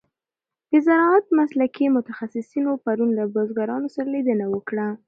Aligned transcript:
د 0.71 0.73
زراعت 0.85 1.25
مسلکي 1.39 1.85
متخصصینو 1.95 2.71
پرون 2.83 3.09
له 3.19 3.23
بزګرانو 3.35 3.87
سره 3.95 4.07
لیدنه 4.15 4.45
وکړه. 4.53 4.87